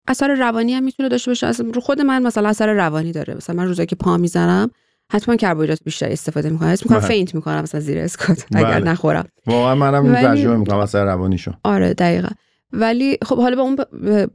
[0.08, 1.48] اثر روانی هم می‌تونه داشته باشه.
[1.48, 3.36] اصلا رو خود من مثلا اثر روانی داره.
[3.36, 4.72] مثلا من روزایی که پا می‌زنم
[5.12, 7.08] حتما کربوهیدرات بیشتر استفاده می‌کنم اسم می‌کنم بله.
[7.08, 8.92] فینت می‌کنم مثلا زیر اسکات اگر بله.
[8.92, 12.30] نخورم واقعا منم این تجربه می‌کنم اثر روانیشو آره دقیقا
[12.74, 13.78] ولی خب حالا با اون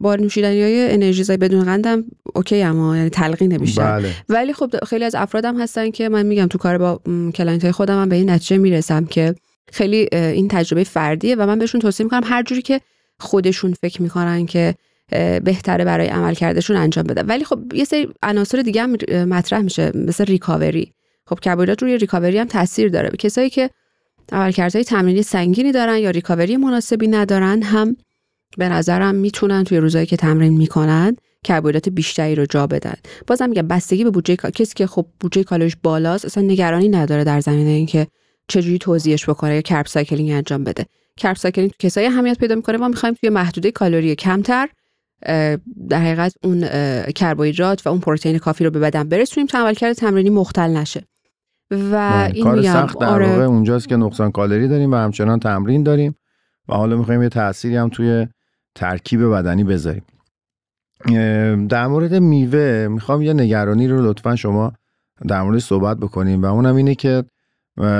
[0.00, 4.12] با نوشیدنی های انرژی بدون قندم اوکی اما یعنی تلقین بیشتر بله.
[4.28, 7.00] ولی خب خیلی از افرادم هستن که من میگم تو کار با
[7.34, 9.34] کلاینت های خودم هم به این نتیجه می‌رسم که
[9.72, 12.80] خیلی این تجربه فردیه و من بهشون توصیه می‌کنم هر جوری که
[13.20, 14.74] خودشون فکر می‌کنن که
[15.44, 18.96] بهتره برای عمل کردشون انجام بده ولی خب یه سری عناصر دیگه هم
[19.28, 20.92] مطرح میشه مثل ریکاوری.
[21.26, 23.10] خب کربوهیدرات روی ریکاوری هم تاثیر داره.
[23.18, 23.70] کسایی که
[24.32, 27.96] عملکردهای تمرینی سنگینی دارن یا ریکاوری مناسبی ندارن هم
[28.58, 32.94] به نظرم می‌تونن توی روزایی که تمرین می‌کنن کربوهیدرات بیشتری رو جا بدن.
[33.26, 37.40] بازم میگم بستگی به بودجه کسی که خب بودجه کالریش بالاست اصلا نگرانی نداره در
[37.40, 38.06] زمینه اینکه
[38.48, 40.86] چجوری توضیحش بکنه یا carb cycling انجام بده.
[41.16, 44.68] carb cycling کسایی اهمیت پیدا می‌کنه ما می‌خوایم توی محدوده کالری کمتر
[45.88, 46.68] در حقیقت اون
[47.12, 51.02] کربوهیدرات و اون پروتئین کافی رو به بدن برسونیم تا عملکرد تمرینی مختل نشه.
[51.70, 53.28] و بله، این کار سخت در آره...
[53.28, 56.16] اونجاست که نقصان کالری داریم و همچنان تمرین داریم
[56.68, 58.26] و حالا می‌خوایم یه تأثیری هم توی
[58.74, 60.02] ترکیب بدنی بذاریم.
[61.66, 64.72] در مورد میوه می‌خوام یه نگرانی رو لطفا شما
[65.28, 67.24] در مورد صحبت بکنیم و اونم اینه که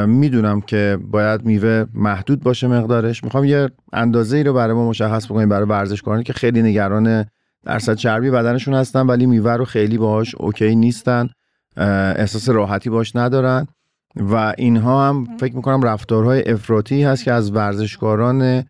[0.07, 3.25] می‌دونم که باید میوه محدود باشه مقدارش.
[3.25, 7.25] می‌خوام یه اندازه ای رو برای ما مشخص بکنیم برای ورزشکارانی که خیلی نگران
[7.65, 11.29] درصد چربی بدنشون هستن ولی میوه رو خیلی باهاش اوکی نیستن
[12.17, 13.67] احساس راحتی باش ندارن.
[14.17, 18.65] و اینها هم فکر می‌کنم رفتارهای افراطی هست که از ورزشکاران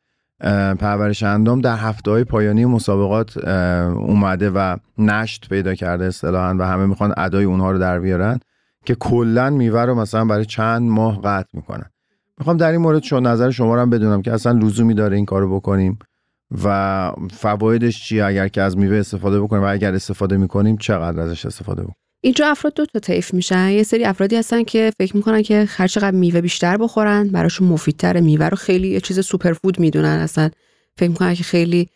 [0.79, 3.49] پرورش اندام در هفته های پایانی مسابقات
[3.95, 8.41] اومده و نشت پیدا کرده اصطلاحا و همه می‌خوان ادای اونها رو در بیارن.
[8.87, 11.91] که کلا میوه رو مثلا برای چند ماه قطع می‌کنن.
[12.39, 15.25] می‌خوام در این مورد شما نظر شما رو هم بدونم که اصلا لزومی داره این
[15.25, 15.99] کارو بکنیم
[16.65, 21.47] و فوایدش چیه اگر که از میوه استفاده بکنیم و اگر استفاده می‌کنیم چقدر ازش
[21.47, 23.69] استفاده بکنیم؟ اینجا افراد دو تا طیف میشن.
[23.69, 28.21] یه سری افرادی هستن که فکر می‌کنن که هر چقدر میوه بیشتر بخورن براشون مفیدتره.
[28.21, 30.51] میوه رو خیلی یه چیز سوپر فود می‌دونن اصلا.
[30.97, 31.89] فکر می‌کنن که خیلی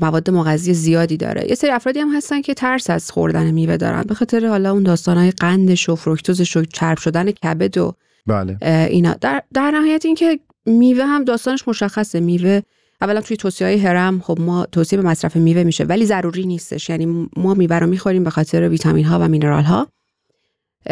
[0.00, 1.48] مواد مغذی زیادی داره.
[1.48, 4.02] یه سری افرادی هم هستن که ترس از خوردن میوه دارن.
[4.02, 7.94] به خاطر حالا اون داستانهای قندش و فرکتوزش و چرب شدن کبد و
[8.26, 8.58] بله.
[8.90, 9.14] اینا.
[9.20, 12.20] در, در نهایت اینکه میوه هم داستانش مشخصه.
[12.20, 12.60] میوه
[13.00, 16.90] اولا توی توصیه های هرم خب ما توصیه به مصرف میوه میشه ولی ضروری نیستش.
[16.90, 19.88] یعنی ما میوه رو می‌خوریم به خاطر ویتامین ها و مینرال ها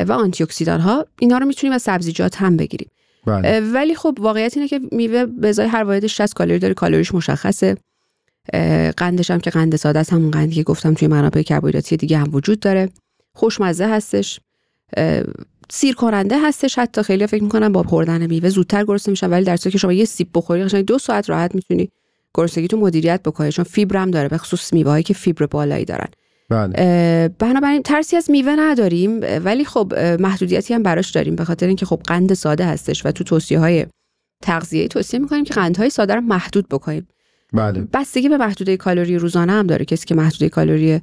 [0.08, 2.90] و آنتی اکسیدان ها اینا رو می‌تونیم از سبزیجات هم بگیریم.
[3.26, 3.60] بله.
[3.60, 7.76] ولی خب واقعیت اینه که میوه به ازای هر واحد 60 کالری داره کالریش مشخصه.
[8.96, 12.34] قندش هم که قند ساده است همون قندی که گفتم توی منابع کربوهیدراتی دیگه هم
[12.34, 12.88] وجود داره.
[13.34, 14.40] خوشمزه هستش.
[15.70, 19.56] سیر کننده هستش حتی خیلی فکر می‌کنن با خوردن میوه زودتر گرسنه میشن ولی در
[19.56, 21.90] صورتی که شما یه سیب بخوری قشنگ دو ساعت راحت می‌تونی
[22.34, 26.08] گرسنگی تو مدیریت بکنی چون فیبر هم داره به خصوص میوه که فیبر بالایی دارن.
[26.48, 27.28] بله.
[27.38, 32.00] بنابراین ترسی از میوه نداریم ولی خب محدودیتی هم براش داریم به خاطر اینکه خب
[32.04, 33.86] قند ساده هستش و تو توصیه های
[34.42, 37.08] تغذیه توصیه می‌کنیم که قندهای ساده رو محدود بکنیم.
[37.52, 37.80] بله.
[37.92, 39.84] بستگی به محدوده کالری روزانه هم داره.
[39.84, 41.00] کسی که محدوده کالری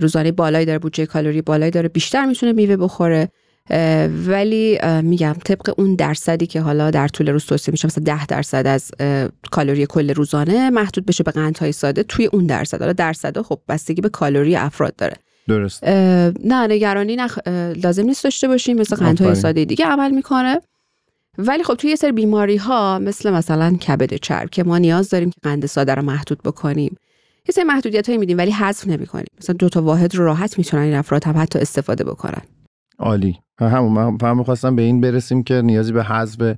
[0.00, 3.28] روزانه بالایی داره بودجه کالری بالایی داره بیشتر می‌تونه میوه بخوره.
[4.26, 8.66] ولی میگم طبق اون درصدی که حالا در طول روز توصیه میشه مثلا 10 درصد
[8.66, 8.90] از
[9.50, 12.80] کالری کل روزانه محدود بشه به قندهای ساده توی اون درصد.
[12.80, 15.16] حالا درصد خب بستگی به کالری افراد داره.
[15.48, 15.84] درست.
[15.84, 17.38] نه نگرانی نخ...
[17.82, 18.76] لازم نیست داشته باشیم.
[18.76, 20.60] مثل قندهای ساده دیگه عمل می‌کنه.
[21.38, 25.30] ولی خب توی یه سری بیماری ها مثل مثلا کبد چرب که ما نیاز داریم
[25.30, 26.96] که قند ساده رو محدود بکنیم.
[27.48, 29.26] یه سری محدودیت هایی میدیم ولی حذف نمی‌کنیم.
[29.40, 32.42] مثلا دو تا واحد رو راحت می‌تونن این افراد هم حتی استفاده بکنن.
[32.98, 33.38] عالی.
[33.58, 36.56] همون من فهم می‌خواستم به این برسیم که نیازی به حذف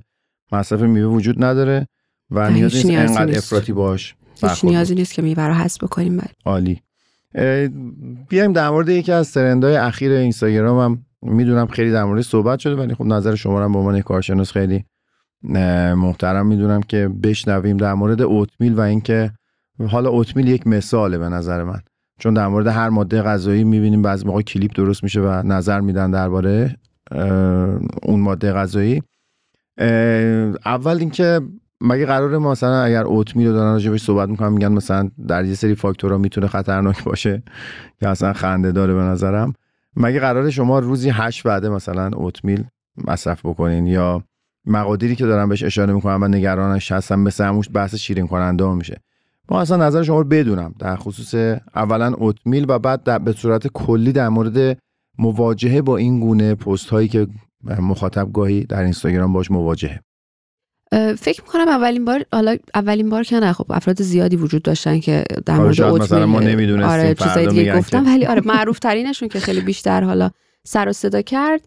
[0.51, 1.87] مصرف میوه وجود نداره
[2.31, 6.29] و نیازی نیست انقدر افراطی باش هیچ نیازی نیست که میوه رو حذف بکنیم بله.
[6.45, 6.81] عالی.
[8.29, 12.75] بیایم در مورد یکی از ترندهای اخیر اینستاگرام هم می‌دونم خیلی در مورد صحبت شده
[12.75, 14.85] ولی خب نظر شما رو به عنوان کارشناس خیلی
[15.95, 19.31] محترم می‌دونم که بشنویم در مورد اوتمیل و اینکه
[19.89, 21.81] حالا اوتمیل یک مثاله به نظر من.
[22.19, 26.11] چون در مورد هر ماده غذایی می‌بینیم بعضی موقع کلیپ درست میشه و نظر میدن
[26.11, 26.75] درباره
[28.03, 29.03] اون ماده غذایی.
[30.65, 31.41] اول اینکه
[31.81, 35.75] مگه قرار مثلا اگر اوتمیل رو دارن راجبش صحبت می‌کنن میگن مثلا در یه سری
[35.75, 37.43] فاکتورها می‌تونه خطرناک باشه
[37.99, 39.53] که اصلا خنده داره به نظرم.
[39.95, 42.63] مگه قرار شما روزی هشت وعده مثلا اوتمیل
[43.07, 44.23] مصرف بکنین یا
[44.65, 49.01] مقادیری که دارن بهش اشاره می‌کنن و نگرانش هستن مثل هموش بحث شیرین کننده میشه.
[49.49, 50.75] ما اصلا نظر شما رو بدونم.
[50.79, 54.77] در خصوص اولا اوتمیل و بعد به صورت کلی در مورد
[55.17, 57.27] مواجهه با این گونه پست هایی که
[57.79, 59.99] مخاطب گاهی در اینستاگرام باش مواجهه.
[61.17, 65.23] فکر می‌کنم اولین بار حالا اولین بار که نه خب افراد زیادی وجود داشتن که
[65.45, 69.39] در آره، مورد مثلا ما نمی‌دونستیم آره چیزای دیگه گفتم ولی آره معروف ترینشون که
[69.39, 70.29] خیلی بیشتر حالا
[70.63, 71.61] سر و صدا کرد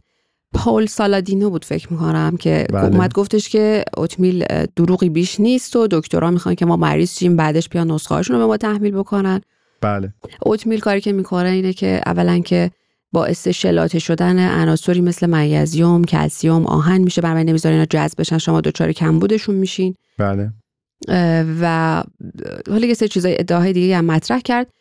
[0.52, 2.84] پاول سالادینو بود فکر می‌کنم که بله.
[2.84, 4.44] اومد گفتش که اوتمیل
[4.76, 8.46] دروغی بیش نیست و دکترها می‌خوان که ما مریض شیم بعدش بیان نسخه رو به
[8.46, 9.40] ما تحمیل بکنن
[9.80, 10.12] بله
[10.42, 12.70] اوتمیل کاری که می‌کنه اینه که اولا که
[13.12, 17.22] باعث شلاته شدن عناصری مثل magnesium، کلسیوم، آهن میشه.
[17.22, 18.38] برای نمی‌ذاره اینا جذب بشن.
[18.38, 19.94] شما دچار کمبودشون میشین.
[20.18, 20.52] بله.
[21.60, 22.04] و
[22.70, 24.72] حالا یه سری چیزای ادعاهای دیگه هم مطرح کرد.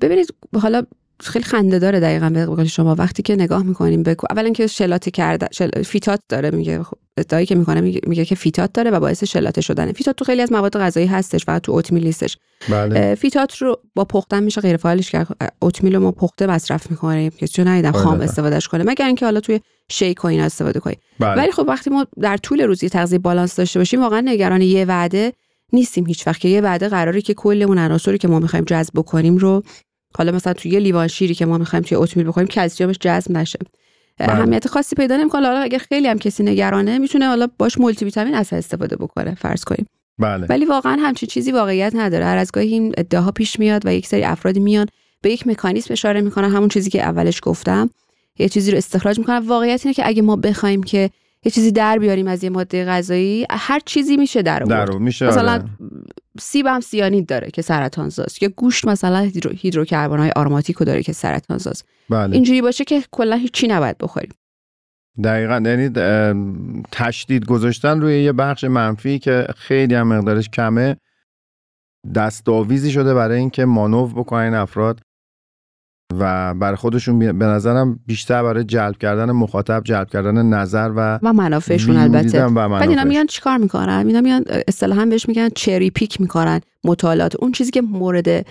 [0.00, 0.82] ببینید حالا
[1.20, 2.94] خیلی خنده داره دقیقا به شما.
[2.94, 5.82] وقتی که نگاه می‌کنیم به اولا که شلاته کرده شل...
[5.82, 6.82] فیتات داره میگه.
[6.82, 9.92] خب ادعایی که می‌کنه میگه, که فیتات داره و باعث شلاته شدنه.
[9.92, 12.38] فیتات تو خیلی از مواد غذایی هستش و تو oatmeal نیستش.
[12.68, 13.14] بله.
[13.14, 15.52] فیتات رو با پختن میشه غیر فعالش کرد.
[15.58, 17.30] oatmeal رو ما پخته مصرف می‌کنیم.
[17.30, 18.84] که چون ندیدم خام استفادهش کنه.
[18.84, 20.98] مگر اینکه حالا توی شیک و اینا استفاده کنیم.
[21.18, 21.42] بله.
[21.42, 25.32] ولی خب وقتی ما در طول روزی تغذیه بالانس داشته باشیم واقعا نگران یه وعده
[25.72, 26.40] نیستیم هیچ وقت.
[26.40, 29.62] که یه وعده قراری که کل اون عناصری که ما می‌خوایم جذب بکنیم رو
[30.16, 33.58] حالا مثلا توی یه لیوان شیری که ما می‌خوایم توی اتومبیل بخوریم کلسیومش جذب نشه.
[34.18, 34.30] بله.
[34.30, 35.46] اهمیت خاصی پیدا نمی‌کنه.
[35.46, 39.64] حالا اگه خیلی هم کسی نگرانه می‌تونه حالا باش مولتی ویتامین اصلا استفاده بکنه فرض
[39.64, 39.86] کنیم.
[40.18, 40.46] بله.
[40.46, 42.24] ولی واقعا همچین چیزی واقعیت نداره.
[42.24, 44.86] هر از گاهی این ادعاها پیش میاد و یک سری افرادی میان
[45.20, 46.50] به یک مکانیزم اشاره می‌کنن.
[46.50, 47.90] همون چیزی که اولش گفتم.
[48.38, 49.38] یه چیزی رو استخراج می‌کنن.
[49.38, 51.10] واقعیت اینه که اگه ما بخوایم که
[51.44, 54.94] یه چیزی در بیاریم از یه ماده غذایی هر چیزی میشه در آورد.
[54.94, 55.64] میشه مثلا آره.
[56.40, 58.42] سیب هم سیانید داره که سرطان زاست.
[58.42, 61.88] یا گوشت مثلا هیدرو هیدروکربن های آروماتیکو داره که سرطان زاست.
[62.10, 62.34] بله.
[62.34, 64.32] اینجوری باشه که کلا هیچی نباید بخوریم.
[65.24, 65.90] دقیقا یعنی
[66.92, 70.96] تشدید گذاشتن روی یه بخش منفی که خیلی هم مقدارش کمه
[72.14, 75.00] دستاویزی شده برای اینکه مانو بکنن افراد.
[76.20, 81.32] و برای خودشون به نظرم بیشتر برای جلب کردن مخاطب جلب کردن نظر و و
[81.32, 82.48] منافعشون البته.
[82.48, 87.36] بعد اینا میگن چیکار می‌کنن؟ اینا میگن اصطلاحا بهش میگن چری پیک می‌کنن مطالعات.
[87.36, 88.46] اون چیزی که مورد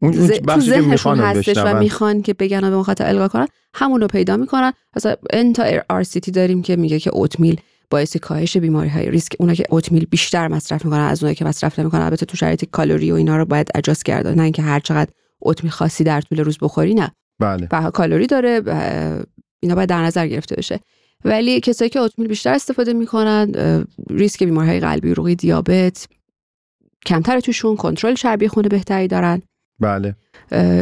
[0.00, 0.30] اون ز...
[0.30, 4.36] تو ذهنشون هستش و می‌خوان که بگن و به مخاطب القا کنن همون رو پیدا
[4.36, 4.72] می‌کنن.
[4.96, 9.32] مثلا انتا ار سی داریم که میگه که اوتمیل باعث کاهش بیماری های ریسک.
[9.38, 12.00] اونا که اوتمیل بیشتر مصرف می‌کنن از اونایی که مصرف نمی‌کنن.
[12.00, 15.10] البته تو شرایط کالری و اینا رو باید اجاست کرد نه اینکه هر چقدر
[15.42, 17.12] اوتمیل خاصی در طول روز بخوری نه.
[17.40, 17.68] بله.
[17.72, 18.62] و کالری داره
[19.60, 20.80] اینا باید در نظر گرفته بشه.
[21.24, 23.52] ولی کسایی که اوتمیل بیشتر استفاده می‌کنن
[24.10, 26.08] ریسک بیماری های قلبی عروقی دیابت
[27.06, 29.42] کمتر توشون کنترل چربی خون بهتری دارن.
[29.80, 30.14] بله.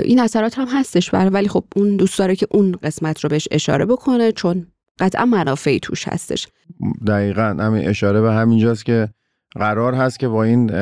[0.04, 3.48] این اثرات هم هستش بله ولی خب اون دوست داره که اون قسمت رو بهش
[3.50, 4.66] اشاره بکنه چون
[4.98, 6.48] قطعا منافعی توش هستش.
[7.06, 9.08] دقیقا همین اشاره به همینجاست که
[9.50, 10.74] قرار هست که با این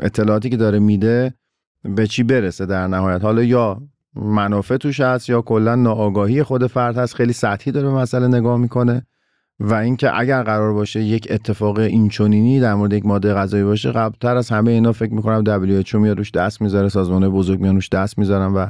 [0.00, 1.34] اطلاعاتی که داره میده
[1.84, 3.82] به چی برسه در نهایت؟ حالا یا
[4.14, 8.58] منافع توش هست یا کلا ناآگاهی خود فرد هست خیلی سطحی داره به مسئله نگاه
[8.58, 9.06] می‌کنه
[9.60, 14.36] و اینکه اگر قرار باشه یک اتفاق اینچنینی در مورد یک ماده غذایی باشه قبلتر
[14.36, 18.18] از همه اینا فکر می‌کنم WHO میاد روش دست می‌ذاره سازمان بزرگ میان روش دست
[18.18, 18.66] می‌ذارن و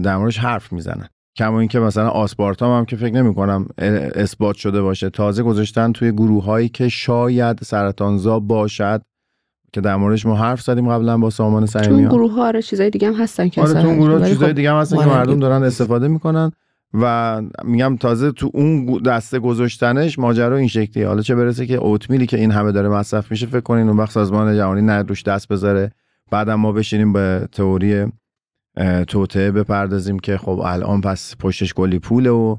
[0.00, 1.08] در موردش حرف می‌زنن.
[1.36, 3.66] کما اینکه مثلا آسپارتام هم که فکر نمی کنم
[4.14, 9.02] اثبات شده باشه تازه گذاشتن توی گروه هایی که شاید سرطانزا باشد.
[9.72, 12.90] که در موردش ما حرف زدیم قبلا با سامان صمیمی تو گروه ها آره چیزای
[12.90, 15.62] دیگه هم هستن که آره تو گروه چیزای خب دیگه هم هستن که مردم دارن
[15.62, 16.52] استفاده می‌کنن
[16.94, 21.06] و میگم تازه تو اون دسته گذاشتنش ماجرا این شکلیه.
[21.06, 24.10] حالا چه برسه که اوتمیلی که این همه داره مصرف میشه فکر کنین اون وقت
[24.10, 25.92] سازمان جهانی نه روش دست بذاره
[26.30, 28.12] بعدم ما بشینیم به تئوری
[29.08, 32.56] توطعه بپردازیم که خب الان پس پشتش گلی پوله و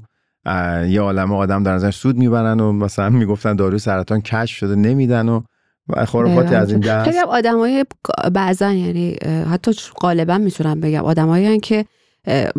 [0.88, 5.30] یه عالم آدم در نظر سود می‌برن و مثلا می‌گفتن داروی سرطان کشف شده نمیدن
[5.30, 5.42] و
[5.90, 7.86] و خرافاتی از این دست خیلی آدمای
[8.34, 9.18] بعضا یعنی
[9.52, 11.86] حتی غالبا می‌تونم بگم آدمایی که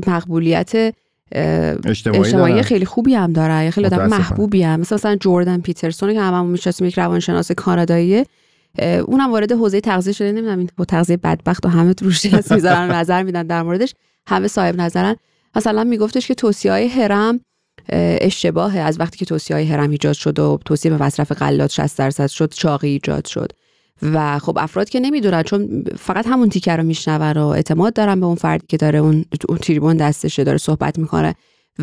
[0.06, 0.94] مقبولیت
[1.32, 4.80] اجتماعی, اجتماعی خیلی خوبی هم داره خیلی آدم محبوبی هم.
[4.80, 8.26] مثلا مثلا جردن پیترسون که هممون می‌شناسیم یک روانشناس کاناداییه.
[9.04, 12.90] اونم وارد حوزه تغذیه شده نمی‌دونم این با تغذیه بدبخت و همه روش هست می‌ذارن
[12.90, 13.94] نظر میدن در موردش
[14.26, 15.16] همه صاحب نظرن.
[15.56, 17.40] مثلا میگفتش که توصیه های هرم
[17.88, 21.98] اشتباهه از وقتی که توصیه های هرم ایجاد شد و توصیه به مصرف غلات 60
[21.98, 23.52] درصد شد چاقی ایجاد شد.
[24.02, 28.26] و خب افراد که نمی‌دونن چون فقط همون تیکه رو میشنون و اعتماد دارن به
[28.26, 31.34] اون فردی که داره اون, اون تریبون دستشه داره صحبت می‌کنه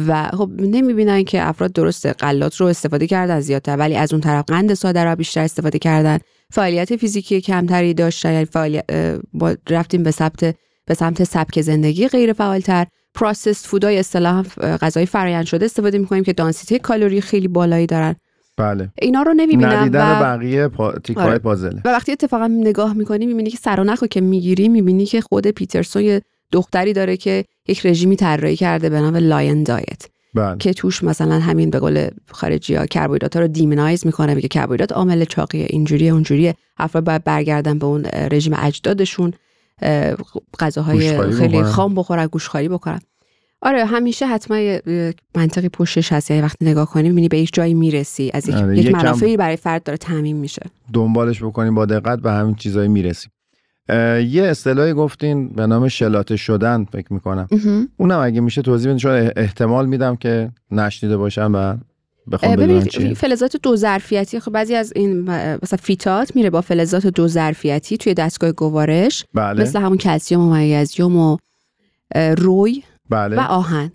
[0.07, 4.45] و خب نمی‌بینن که افراد درست غلات رو استفاده کردن زیادتر ولی از اون طرف
[4.47, 6.19] قند ساده رو بیشتر استفاده کردن.
[6.51, 8.85] فعالیت فیزیکی کمتری داشتن یعنی فعالیت
[9.33, 14.43] با رفتیم به سمت به سمت سبک زندگی غیر فعالتر processed food ای اصطلاحا
[14.81, 18.15] غذای فرآیند شده استفاده می‌کنیم که density کالری خیلی بالایی دارن.
[18.57, 18.89] بله.
[19.01, 20.91] اینا رو نمی‌بینم و بقیه پا...
[20.91, 21.37] تیکای آره.
[21.37, 25.47] پازله و وقتی اتفاقا نگاه می‌کنی می‌بینی که سر و که می‌گیری می‌بینی که خود
[25.47, 26.21] پیترسون یه
[26.51, 30.57] دختری داره که یک رژیمی طراحی کرده به نام Lion Diet بله.
[30.57, 35.25] که توش مثلا همین به قول خارجی ها کربوهیدرات رو demonize می‌کنه میگه کربوهیدرات عامل
[35.25, 36.55] چاقیه اینجوریه اونجوریه.
[36.77, 39.33] افراد باید برگردن به اون رژیم اجدادشون.
[40.59, 42.99] غذاهای خیلی خام بخورن گوشتخواری بکنن.
[43.61, 44.57] آره همیشه حتما
[45.35, 46.31] منطقی پشتش هست.
[46.31, 48.31] یعنی وقتی نگاه کنی می‌بینی به یک جایی می‌رسی.
[48.33, 50.61] از یک, آره، یک منافعی برای فرد داره تعمین میشه.
[50.93, 53.31] دنبالش بکنیم با دقت به همین چیزایی می‌رسیم
[54.29, 57.47] یه اصطلاحی گفتین به نام شلاته شدن فکر می‌کنم.
[57.97, 58.97] اونم اگه میشه توضیح بدین.
[58.97, 61.77] چون احتمال میدم که نشنیده باشم و
[62.27, 65.21] ببینید فلزات دو ظرفیتی خب بعضی از این
[65.63, 69.61] مثلا فیتات میره با فلزات دو ظرفیتی توی دستگاه گوارش بله.
[69.61, 71.37] مثل همون کلسیوم و مگنیزیم و
[72.37, 73.37] روی بله.
[73.37, 73.91] و آهن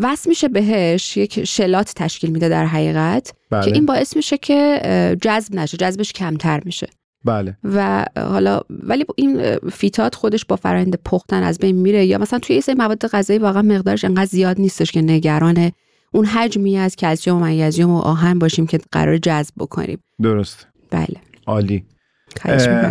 [0.00, 3.64] وصل میشه بهش یک شلات تشکیل میده در حقیقت بله.
[3.64, 4.80] که این باعث میشه که
[5.22, 6.88] جذب نشه جذبش کمتر میشه
[7.24, 12.38] بله و حالا ولی این فیتات خودش با فرآیند پختن از بین میره یا مثلا
[12.38, 15.72] توی این مواد غذایی واقعا مقدارش انقدر زیاد نیستش که نگران
[16.12, 19.98] اون حجمی از کلسیم و منیزیم و آهن باشیم که قرار جذب بکنیم.
[20.22, 20.66] درست.
[20.90, 21.16] بله.
[21.46, 21.84] عالی.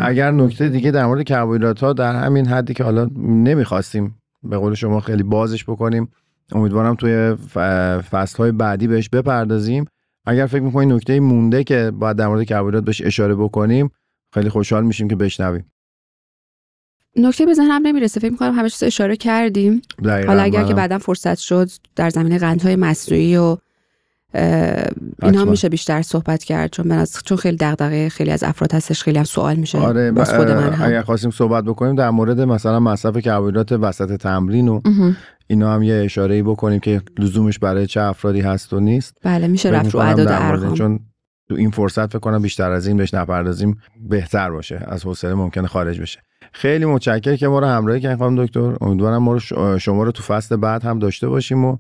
[0.04, 4.74] اگر نکته دیگه در مورد کربوهیدرات ها در همین حدی که حالا نمی‌خواستیم به قول
[4.74, 6.12] شما خیلی بازش بکنیم
[6.52, 7.36] امیدوارم توی
[8.12, 9.86] فصل های بعدی بهش بپردازیم.
[10.26, 13.90] اگر فکر می‌کنید نکته مونده که باید در مورد کربوهیدرات بهش اشاره بکنیم
[14.34, 15.66] خیلی خوشحال میشیم که بشنویم.
[17.16, 18.20] نکته به ذهنم نمی‌رسه.
[18.20, 19.82] فکر می‌کنم همه چیز اشاره کردیم.
[20.04, 23.58] حالا اگر که بعدا فرصت شد در زمینه قندهای مصنوعی و
[25.24, 26.72] اینا میشه بیشتر صحبت کرد.
[26.72, 29.78] چون من چون خیلی دغدغه خیلی از افراد هستش خیلی هم سوال میشه.
[29.78, 30.88] آره باز خود من هم.
[30.88, 34.82] اگر خواستیم صحبت بکنیم در مورد مثلا مصرف کربوهیدرات وسط تمرین و
[35.48, 39.18] اینا هم یه اشاره ای بکنیم که لزومش برای چه افرادی هست و نیست.
[39.24, 40.74] بله میشه رفت رو اعداد ارقام.
[40.74, 41.00] چون
[41.50, 44.86] تو این فرصت فکر کنم بیشتر از این بهش نپردازیم بهتر باشه.
[44.88, 46.20] از حوصله ممکنه خارج بشه.
[46.52, 48.76] خیلی متشکرم که ما رو همراهی کردین خانم دکتر.
[48.82, 49.40] امیدوارم ما رو
[49.80, 51.78] شما رو تو فصل بعد هم داشته باشیم و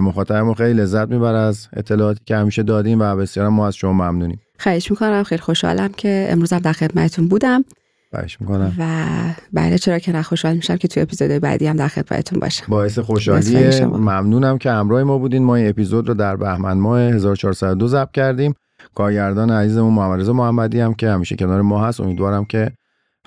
[0.00, 4.40] مخاطبمون خیلی لذت می‌بره از اطلاعاتی که همیشه دادیم و بسیار ما از شما ممنونیم.
[4.58, 5.22] خواهش می‌کنم.
[5.22, 7.64] خیلی خوشحالم که امروز هم در خدمتتون بودم.
[8.10, 8.72] خواهش می‌کنم.
[8.78, 9.06] و
[9.52, 12.66] بله چرا که خوشحال میشم که توی اپیزود بعدی هم در خدمتتون باشم.
[12.68, 15.44] باعث خوشحالی ممنونم که همراه ما بودین.
[15.44, 18.54] ما این اپیزود رو در بهمن ماه 1402 ضبط کردیم.
[18.94, 22.00] کارگردان عزیزمون محمد رضا محمدی هم که همیشه کنار ما هست.
[22.00, 22.70] امیدوارم که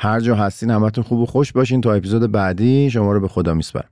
[0.02, 1.82] هر جا هستین همتون خوب و خوش باشین.
[1.82, 3.89] تا اپیزود بعدی شما رو به خدا میسپارم.